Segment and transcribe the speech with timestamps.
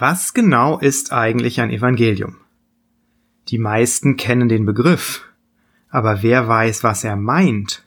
[0.00, 2.38] Was genau ist eigentlich ein Evangelium?
[3.48, 5.28] Die meisten kennen den Begriff,
[5.90, 7.84] aber wer weiß, was er meint?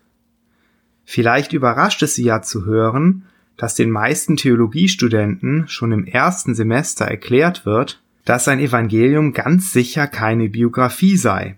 [1.05, 3.23] Vielleicht überrascht es Sie ja zu hören,
[3.57, 10.05] dass den meisten Theologiestudenten schon im ersten Semester erklärt wird, dass ein Evangelium ganz sicher
[10.05, 11.57] keine Biografie sei,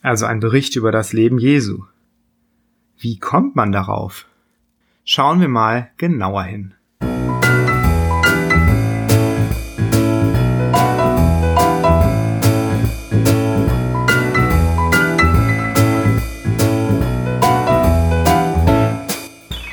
[0.00, 1.86] also ein Bericht über das Leben Jesu.
[3.00, 4.26] Wie kommt man darauf?
[5.04, 6.74] Schauen wir mal genauer hin.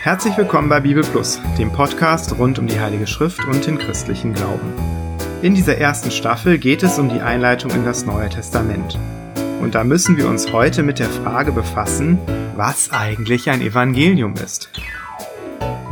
[0.09, 4.33] Herzlich willkommen bei Bibel Plus, dem Podcast rund um die Heilige Schrift und den christlichen
[4.33, 4.73] Glauben.
[5.43, 8.97] In dieser ersten Staffel geht es um die Einleitung in das Neue Testament.
[9.61, 12.17] Und da müssen wir uns heute mit der Frage befassen,
[12.55, 14.71] was eigentlich ein Evangelium ist.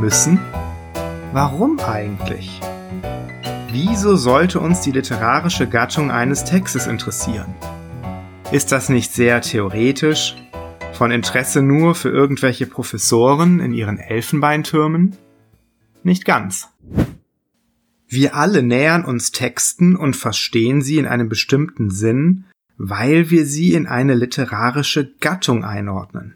[0.00, 0.40] Müssen?
[1.32, 2.60] Warum eigentlich?
[3.70, 7.54] Wieso sollte uns die literarische Gattung eines Textes interessieren?
[8.50, 10.34] Ist das nicht sehr theoretisch,
[10.98, 15.16] von Interesse nur für irgendwelche Professoren in ihren Elfenbeintürmen?
[16.02, 16.70] Nicht ganz.
[18.08, 22.46] Wir alle nähern uns Texten und verstehen sie in einem bestimmten Sinn,
[22.78, 26.34] weil wir sie in eine literarische Gattung einordnen.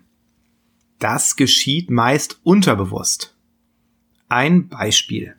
[1.00, 3.36] Das geschieht meist unterbewusst.
[4.28, 5.34] Ein Beispiel.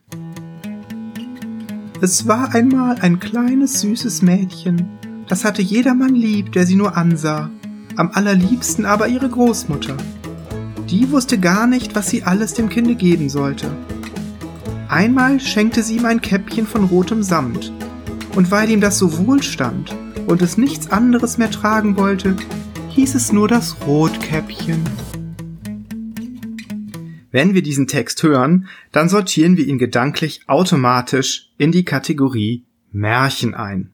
[2.01, 4.89] Es war einmal ein kleines süßes Mädchen,
[5.29, 7.49] das hatte jedermann lieb, der sie nur ansah
[7.95, 9.97] am allerliebsten aber ihre Großmutter.
[10.89, 13.71] Die wusste gar nicht, was sie alles dem Kinde geben sollte.
[14.87, 17.71] Einmal schenkte sie ihm ein Käppchen von rotem Samt,
[18.35, 19.95] und weil ihm das so wohl stand
[20.27, 22.35] und es nichts anderes mehr tragen wollte,
[22.89, 24.83] hieß es nur das Rotkäppchen.
[27.31, 33.55] Wenn wir diesen Text hören, dann sortieren wir ihn gedanklich automatisch in die Kategorie Märchen
[33.55, 33.89] ein.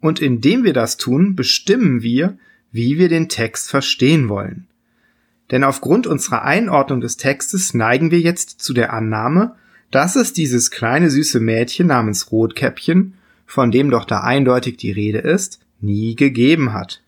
[0.00, 2.36] Und indem wir das tun, bestimmen wir,
[2.72, 4.66] wie wir den Text verstehen wollen.
[5.50, 9.56] Denn aufgrund unserer Einordnung des Textes neigen wir jetzt zu der Annahme,
[9.90, 13.14] dass es dieses kleine süße Mädchen namens Rotkäppchen,
[13.46, 17.02] von dem doch da eindeutig die Rede ist, nie gegeben hat.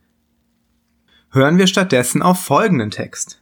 [1.31, 3.41] Hören wir stattdessen auf folgenden Text.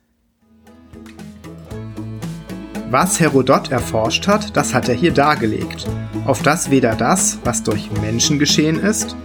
[2.90, 5.86] Was Herodot erforscht hat, das hat er hier dargelegt,
[6.26, 9.16] auf das weder das, was durch Menschen geschehen ist,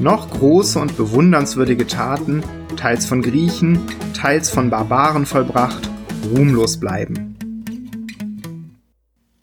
[0.00, 2.42] noch große und bewundernswürdige Taten,
[2.76, 3.80] teils von Griechen,
[4.14, 5.88] teils von Barbaren vollbracht,
[6.30, 7.36] ruhmlos bleiben.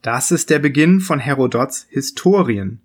[0.01, 2.79] Das ist der Beginn von Herodots Historien.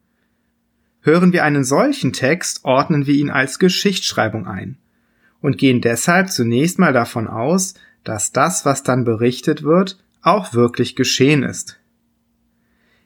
[1.01, 4.77] Hören wir einen solchen Text, ordnen wir ihn als Geschichtsschreibung ein
[5.41, 7.75] und gehen deshalb zunächst mal davon aus,
[8.05, 11.82] dass das, was dann berichtet wird, auch wirklich geschehen ist.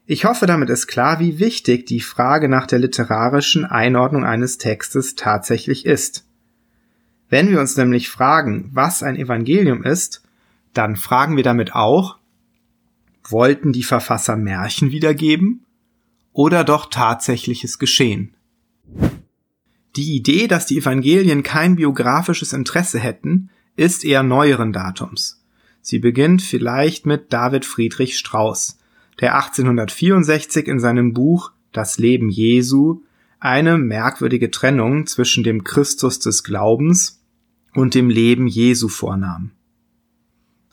[0.08, 5.16] Ich hoffe, damit ist klar, wie wichtig die Frage nach der literarischen Einordnung eines Textes
[5.16, 6.24] tatsächlich ist.
[7.28, 10.22] Wenn wir uns nämlich fragen, was ein Evangelium ist,
[10.74, 12.18] dann fragen wir damit auch,
[13.28, 15.64] wollten die Verfasser Märchen wiedergeben
[16.32, 18.32] oder doch tatsächliches Geschehen?
[19.96, 25.42] Die Idee, dass die Evangelien kein biografisches Interesse hätten, ist eher neueren Datums.
[25.80, 28.78] Sie beginnt vielleicht mit David Friedrich Strauss,
[29.20, 33.02] der 1864 in seinem Buch Das Leben Jesu
[33.38, 37.22] eine merkwürdige Trennung zwischen dem Christus des Glaubens
[37.74, 39.52] und dem Leben Jesu vornahm.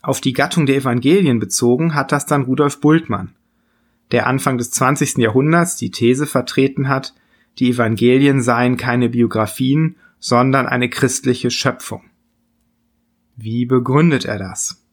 [0.02, 3.34] Auf die Gattung der Evangelien bezogen hat das dann Rudolf Bultmann,
[4.12, 5.18] der Anfang des 20.
[5.18, 7.14] Jahrhunderts die These vertreten hat,
[7.60, 12.04] die Evangelien seien keine Biografien, sondern eine christliche Schöpfung.
[13.36, 14.84] Wie begründet er das?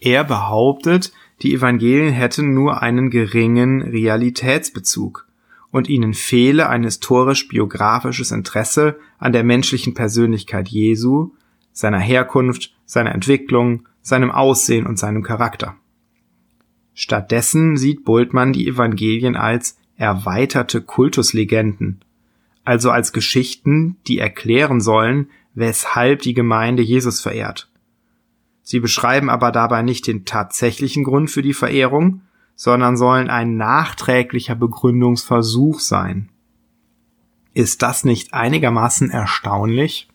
[0.00, 1.12] Er behauptet,
[1.42, 5.26] die Evangelien hätten nur einen geringen Realitätsbezug
[5.70, 11.32] und ihnen fehle ein historisch-biografisches Interesse an der menschlichen Persönlichkeit Jesu,
[11.72, 15.76] seiner Herkunft, seiner Entwicklung, seinem Aussehen und seinem Charakter.
[16.94, 22.00] Stattdessen sieht Bultmann die Evangelien als erweiterte Kultuslegenden,
[22.64, 27.68] also als Geschichten, die erklären sollen, weshalb die Gemeinde Jesus verehrt
[28.64, 32.22] Sie beschreiben aber dabei nicht den tatsächlichen Grund für die Verehrung,
[32.56, 36.30] sondern sollen ein nachträglicher Begründungsversuch sein.
[37.52, 40.08] Ist das nicht einigermaßen erstaunlich?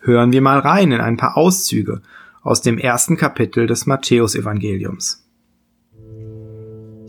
[0.00, 2.00] Hören wir mal rein in ein paar Auszüge
[2.42, 5.26] aus dem ersten Kapitel des Matthäusevangeliums.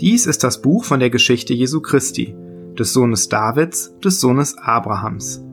[0.01, 2.35] Dies ist das Buch von der Geschichte Jesu Christi,
[2.77, 5.43] des Sohnes Davids, des Sohnes Abrahams.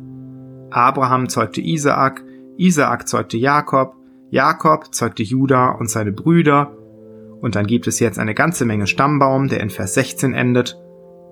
[0.71, 2.25] Abraham zeugte Isaak,
[2.57, 3.95] Isaak zeugte Jakob,
[4.37, 6.77] Jakob zeugte Juda und seine Brüder,
[7.41, 10.77] und dann gibt es jetzt eine ganze Menge Stammbaum, der in Vers 16 endet.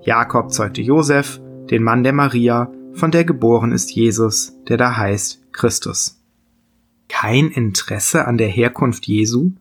[0.01, 1.39] Jakob zeugte Josef,
[1.71, 6.25] den Mann der Maria, von der geboren ist Jesus, der da heißt Christus.
[7.11, 9.53] Kein Interesse an der Herkunft Jesu?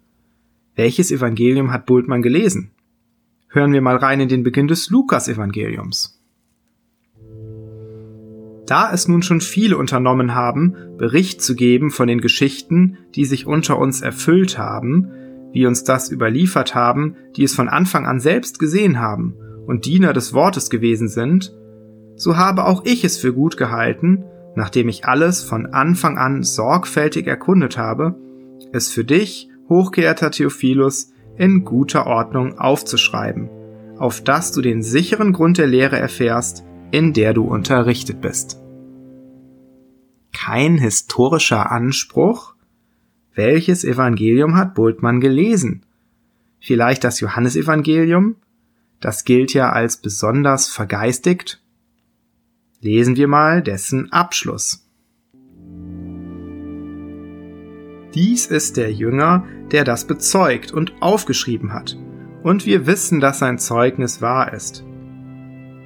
[0.78, 2.72] Welches Evangelium hat Bultmann gelesen?
[3.50, 6.13] Hören wir mal rein in den Beginn des Lukas-Evangeliums.
[8.66, 13.46] Da es nun schon viele unternommen haben, Bericht zu geben von den Geschichten, die sich
[13.46, 15.12] unter uns erfüllt haben,
[15.52, 19.36] wie uns das überliefert haben, die es von Anfang an selbst gesehen haben
[19.68, 21.54] und Diener des Wortes gewesen sind,
[22.16, 24.24] so habe auch ich es für gut gehalten,
[24.56, 28.16] nachdem ich alles von Anfang an sorgfältig erkundet habe,
[28.72, 33.50] es für dich, hochgeehrter Theophilus, in guter Ordnung aufzuschreiben,
[33.98, 36.64] auf dass du den sicheren Grund der Lehre erfährst,
[36.94, 38.62] in der du unterrichtet bist.
[40.32, 42.54] Kein historischer Anspruch?
[43.34, 45.82] Welches Evangelium hat Bultmann gelesen?
[46.60, 48.36] Vielleicht das Johannesevangelium?
[49.00, 51.64] Das gilt ja als besonders vergeistigt
[52.80, 54.86] Lesen wir mal dessen Abschluss.
[58.14, 61.98] Dies ist der Jünger, der das bezeugt und aufgeschrieben hat,
[62.44, 64.84] und wir wissen, dass sein Zeugnis wahr ist.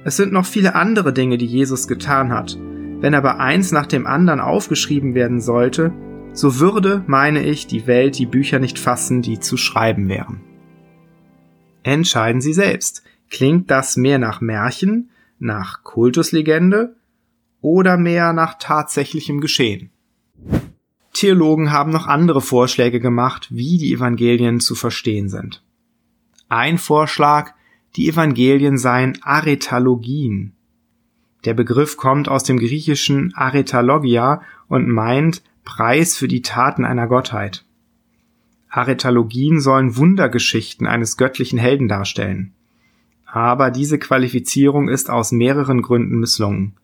[0.08, 2.56] Es sind noch viele andere Dinge, die Jesus getan hat.
[2.58, 5.92] Wenn aber eins nach dem anderen aufgeschrieben werden sollte,
[6.32, 10.40] so würde, meine ich, die Welt die Bücher nicht fassen, die zu schreiben wären.
[11.82, 13.02] Entscheiden Sie selbst.
[13.28, 16.96] Klingt das mehr nach Märchen, nach Kultuslegende
[17.60, 19.90] oder mehr nach tatsächlichem Geschehen.
[21.12, 25.62] Theologen haben noch andere Vorschläge gemacht, wie die Evangelien zu verstehen sind.
[26.48, 27.52] Ein Vorschlag,
[27.98, 30.54] die Evangelien seien Aretalogien.
[31.44, 37.66] Der Begriff kommt aus dem griechischen Aretalogia und meint Preis für die Taten einer Gottheit.
[38.70, 42.54] Aretalogien sollen Wundergeschichten eines göttlichen Helden darstellen
[43.30, 46.74] aber diese Qualifizierung ist aus mehreren Gründen misslungen.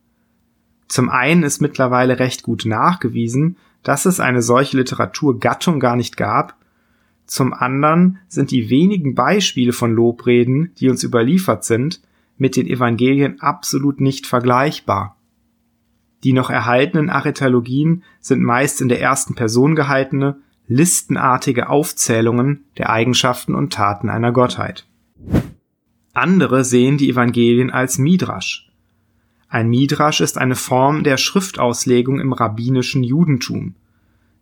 [0.89, 6.55] Zum einen ist mittlerweile recht gut nachgewiesen, dass es eine solche Literaturgattung gar nicht gab,
[7.27, 12.01] zum anderen sind die wenigen Beispiele von Lobreden, die uns überliefert sind,
[12.37, 15.17] mit den Evangelien absolut nicht vergleichbar.
[16.23, 23.55] Die noch erhaltenen Aretalogien sind meist in der ersten Person gehaltene, listenartige Aufzählungen der Eigenschaften
[23.55, 24.87] und Taten einer Gottheit.
[26.15, 28.71] Andere sehen die Evangelien als Midrasch.
[29.49, 33.75] Ein Midrasch ist eine Form der Schriftauslegung im rabbinischen Judentum.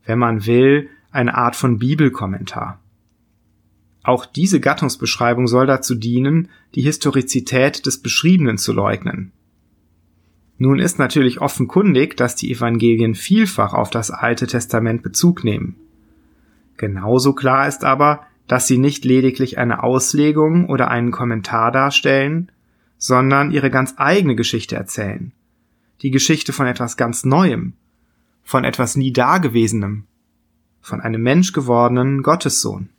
[0.05, 2.81] Wenn man will, eine Art von Bibelkommentar.
[4.03, 9.31] Auch diese Gattungsbeschreibung soll dazu dienen, die Historizität des Beschriebenen zu leugnen.
[10.59, 15.76] Nun ist natürlich offenkundig, dass die Evangelien vielfach auf das Alte Testament Bezug nehmen.
[16.76, 22.50] Genauso klar ist aber, dass sie nicht lediglich eine Auslegung oder einen Kommentar darstellen,
[22.99, 25.32] sondern ihre ganz eigene Geschichte erzählen.
[26.03, 27.75] Die Geschichte von etwas ganz Neuem,
[28.44, 30.05] von etwas nie Dagewesenem,
[30.82, 32.90] von einem menschgewordenen Gottessohn.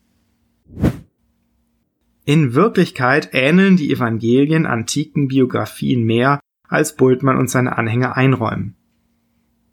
[2.25, 8.75] In Wirklichkeit ähneln die Evangelien antiken Biografien mehr, als Bultmann und seine Anhänger einräumen.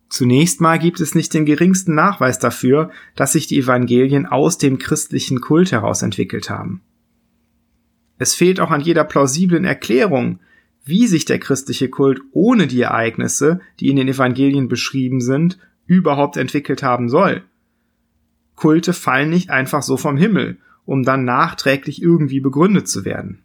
[0.09, 4.79] Zunächst mal gibt es nicht den geringsten Nachweis dafür, dass sich die Evangelien aus dem
[4.79, 6.83] christlichen Kult heraus entwickelt haben.
[8.19, 10.41] Es fehlt auch an jeder plausiblen Erklärung,
[10.85, 16.37] wie sich der christliche Kult ohne die Ereignisse, die in den Evangelien beschrieben sind, überhaupt
[16.37, 17.45] entwickelt haben soll.
[18.61, 23.43] Kulte fallen nicht einfach so vom Himmel, um dann nachträglich irgendwie begründet zu werden.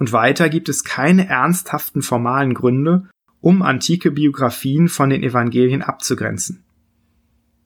[0.00, 3.08] Und weiter gibt es keine ernsthaften formalen Gründe,
[3.40, 6.64] um antike Biografien von den Evangelien abzugrenzen.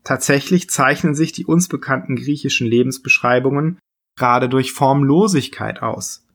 [0.04, 3.78] Tatsächlich zeichnen sich die uns bekannten griechischen Lebensbeschreibungen
[4.16, 6.26] gerade durch Formlosigkeit aus.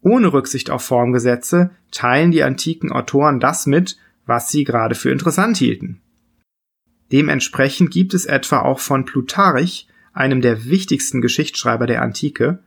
[0.00, 3.96] Ohne Rücksicht auf Formgesetze teilen die antiken Autoren das mit,
[4.26, 6.00] was sie gerade für interessant hielten.
[7.12, 12.62] Dementsprechend gibt es etwa auch von Plutarch, einem der wichtigsten Geschichtsschreiber der Antike,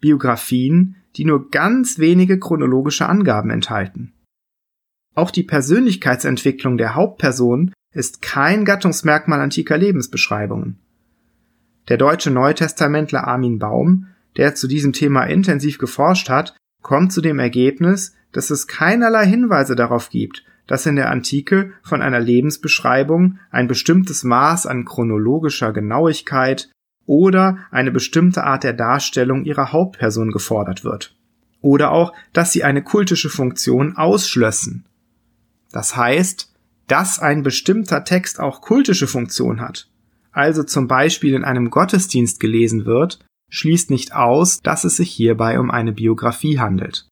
[0.00, 4.12] Biografien, die nur ganz wenige chronologische Angaben enthalten.
[5.14, 10.78] Auch die Persönlichkeitsentwicklung der Hauptperson ist kein Gattungsmerkmal antiker Lebensbeschreibungen.
[11.88, 17.38] Der deutsche Neutestamentler Armin Baum, der zu diesem Thema intensiv geforscht hat, kommt zu dem
[17.38, 23.66] Ergebnis, dass es keinerlei Hinweise darauf gibt, dass in der Antike von einer Lebensbeschreibung ein
[23.66, 26.70] bestimmtes Maß an chronologischer Genauigkeit
[27.06, 31.16] oder eine bestimmte Art der Darstellung ihrer Hauptperson gefordert wird.
[31.60, 34.84] Oder auch, dass sie eine kultische Funktion ausschlössen.
[35.72, 36.52] Das heißt,
[36.86, 39.88] dass ein bestimmter Text auch kultische Funktion hat,
[40.32, 43.18] also zum Beispiel in einem Gottesdienst gelesen wird,
[43.50, 47.07] schließt nicht aus, dass es sich hierbei um eine Biografie handelt.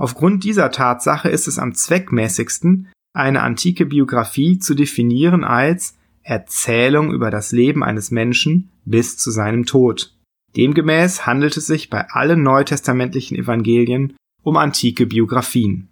[0.00, 7.30] Aufgrund dieser Tatsache ist es am zweckmäßigsten, eine antike Biografie zu definieren als Erzählung über
[7.30, 10.14] das Leben eines Menschen bis zu seinem Tod.
[10.56, 15.88] Demgemäß handelt es sich bei allen neutestamentlichen Evangelien um antike Biografien.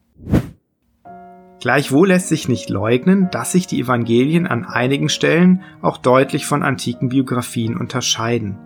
[1.61, 6.63] Gleichwohl lässt sich nicht leugnen, dass sich die Evangelien an einigen Stellen auch deutlich von
[6.63, 8.57] antiken Biografien unterscheiden.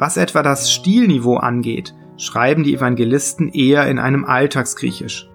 [0.00, 5.28] Was etwa das Stilniveau angeht, schreiben die Evangelisten eher in einem Alltagsgriechisch,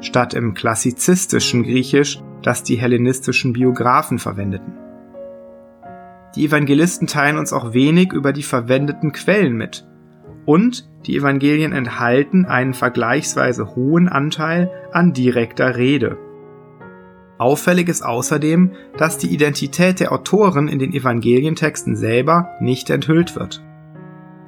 [0.00, 4.74] statt im klassizistischen Griechisch, das die hellenistischen Biografen verwendeten.
[6.34, 9.86] Die Evangelisten teilen uns auch wenig über die verwendeten Quellen mit.
[10.46, 16.18] Und die Evangelien enthalten einen vergleichsweise hohen Anteil an direkter Rede.
[17.38, 23.62] Auffällig ist außerdem, dass die Identität der Autoren in den Evangelientexten selber nicht enthüllt wird.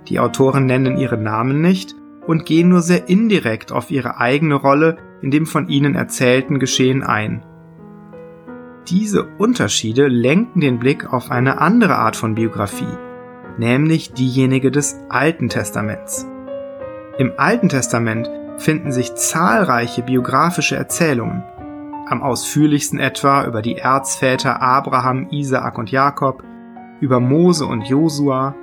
[0.08, 1.94] Die Autoren nennen ihre Namen nicht
[2.26, 7.02] und gehen nur sehr indirekt auf ihre eigene Rolle in dem von ihnen erzählten Geschehen
[7.02, 7.42] ein.
[8.88, 12.84] Diese Unterschiede lenken den Blick auf eine andere Art von Biografie,
[13.58, 16.26] nämlich diejenige des Alten Testaments.
[17.18, 21.42] Im Alten Testament finden sich zahlreiche biografische Erzählungen,
[22.08, 26.44] am ausführlichsten etwa über die Erzväter Abraham, Isaak und Jakob,
[27.00, 28.54] über Mose und Josua,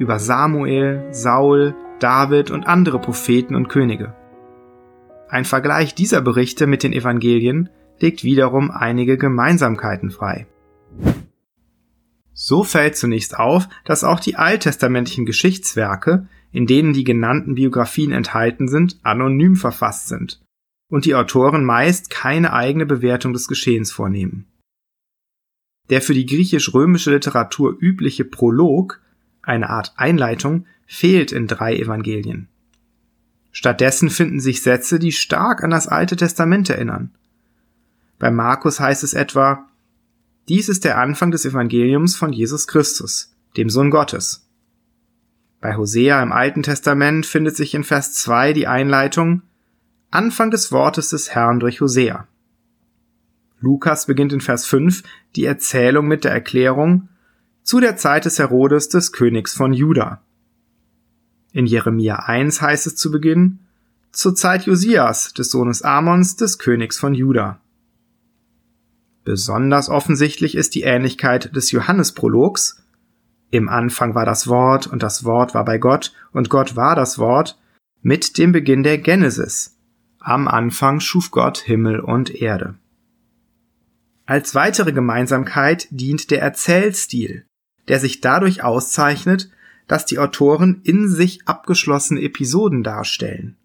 [0.00, 4.16] über Samuel, Saul, David und andere Propheten und Könige.
[5.28, 7.68] Ein Vergleich dieser Berichte mit den Evangelien
[8.00, 10.48] legt wiederum einige Gemeinsamkeiten frei.
[12.32, 18.66] So fällt zunächst auf, dass auch die alttestamentlichen Geschichtswerke, in denen die genannten Biografien enthalten
[18.66, 20.40] sind, anonym verfasst sind
[20.90, 24.46] und die Autoren meist keine eigene Bewertung des Geschehens vornehmen.
[25.88, 29.00] Der für die griechisch-römische Literatur übliche Prolog
[29.50, 32.48] eine Art Einleitung, fehlt in drei Evangelien.
[33.52, 37.10] Stattdessen finden sich Sätze, die stark an das Alte Testament erinnern.
[38.18, 39.66] Bei Markus heißt es etwa,
[40.48, 44.48] dies ist der Anfang des Evangeliums von Jesus Christus, dem Sohn Gottes.
[45.60, 49.42] Bei Hosea im Alten Testament findet sich in Vers 2 die Einleitung
[50.10, 52.26] Anfang des Wortes des Herrn durch Hosea.
[53.60, 55.02] Lukas beginnt in Vers 5
[55.36, 57.08] die Erzählung mit der Erklärung
[57.62, 60.22] zu der Zeit des Herodes des Königs von Juda.
[61.52, 63.60] In Jeremia 1 heißt es zu Beginn,
[64.12, 67.60] zur Zeit Josias, des Sohnes Amons, des Königs von Juda.
[69.24, 72.82] Besonders offensichtlich ist die Ähnlichkeit des Johannesprologs.
[73.50, 77.18] Im Anfang war das Wort und das Wort war bei Gott und Gott war das
[77.18, 77.58] Wort
[78.02, 79.76] mit dem Beginn der Genesis.
[80.18, 82.74] Am Anfang schuf Gott Himmel und Erde.
[84.26, 87.44] Als weitere Gemeinsamkeit dient der Erzählstil,
[87.90, 89.50] der sich dadurch auszeichnet,
[89.88, 93.56] dass die Autoren in sich abgeschlossene Episoden darstellen.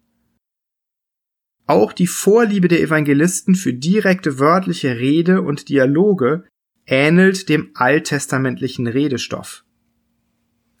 [1.68, 6.42] Auch die Vorliebe der Evangelisten für direkte wörtliche Rede und Dialoge
[6.86, 9.64] ähnelt dem alttestamentlichen Redestoff.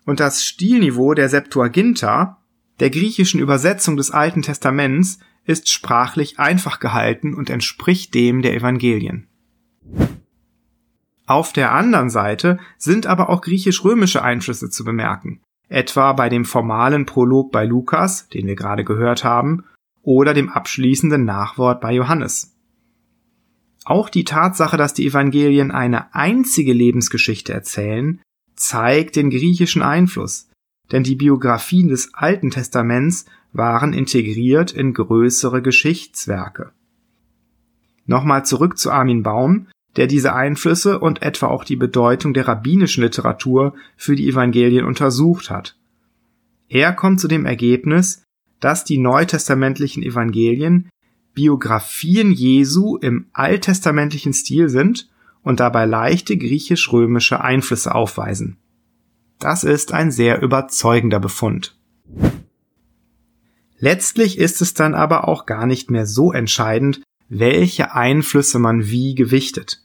[0.04, 2.42] Und das Stilniveau der Septuaginta,
[2.80, 9.28] der griechischen Übersetzung des Alten Testaments, ist sprachlich einfach gehalten und entspricht dem der Evangelien.
[11.26, 17.04] Auf der anderen Seite sind aber auch griechisch-römische Einflüsse zu bemerken, etwa bei dem formalen
[17.04, 19.64] Prolog bei Lukas, den wir gerade gehört haben,
[20.02, 22.54] oder dem abschließenden Nachwort bei Johannes.
[23.84, 28.20] Auch die Tatsache, dass die Evangelien eine einzige Lebensgeschichte erzählen,
[28.54, 30.48] zeigt den griechischen Einfluss,
[30.92, 36.72] denn die Biografien des Alten Testaments waren integriert in größere Geschichtswerke.
[38.06, 39.66] Nochmal zurück zu Armin Baum,
[39.96, 45.50] der diese Einflüsse und etwa auch die Bedeutung der rabbinischen Literatur für die Evangelien untersucht
[45.50, 45.76] hat.
[46.68, 48.22] Er kommt zu dem Ergebnis,
[48.60, 50.88] dass die neutestamentlichen Evangelien
[51.34, 55.08] Biografien Jesu im alttestamentlichen Stil sind
[55.42, 58.56] und dabei leichte griechisch-römische Einflüsse aufweisen.
[59.38, 61.76] Das ist ein sehr überzeugender Befund.
[63.78, 69.14] Letztlich ist es dann aber auch gar nicht mehr so entscheidend, welche Einflüsse man wie
[69.14, 69.82] gewichtet.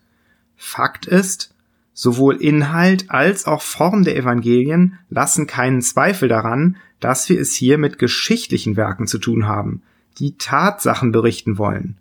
[0.63, 1.55] Fakt ist,
[1.91, 7.79] sowohl Inhalt als auch Form der Evangelien lassen keinen Zweifel daran, dass wir es hier
[7.79, 9.81] mit geschichtlichen Werken zu tun haben,
[10.19, 11.97] die Tatsachen berichten wollen,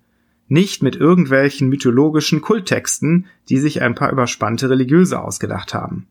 [0.47, 6.05] nicht mit irgendwelchen mythologischen Kulttexten, die sich ein paar überspannte Religiöse ausgedacht haben.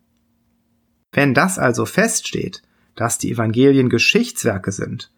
[1.13, 2.63] Wenn das also feststeht,
[2.97, 5.13] dass die Evangelien Geschichtswerke sind,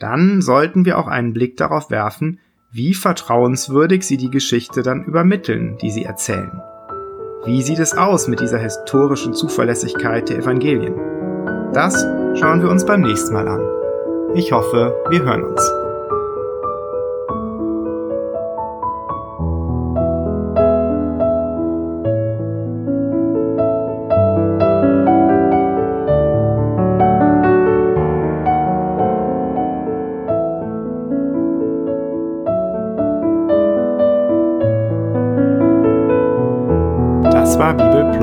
[0.00, 2.40] dann sollten wir auch einen Blick darauf werfen,
[2.74, 6.60] wie vertrauenswürdig sie die Geschichte dann übermitteln, die sie erzählen.
[7.44, 10.96] Wie sieht es aus mit dieser historischen Zuverlässigkeit der Evangelien?
[11.72, 12.04] Das
[12.34, 13.60] schauen wir uns beim nächsten Mal an.
[14.34, 15.83] Ich hoffe, wir hören uns.